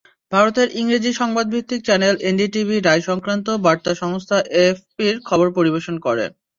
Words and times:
ভারতের 0.31 0.67
ইংরেজি 0.73 1.11
সংবাদভিত্তিক 1.13 1.79
channel 1.83 2.15
NDTV 2.23 2.75
রায়-সংক্রান্ত 2.79 3.47
বার্তা 3.65 3.93
সংস্থা 4.01 4.37
এএফপির 4.55 5.15
খবর 5.27 5.47
পরিবেশন 5.57 5.95
করে। 6.05 6.25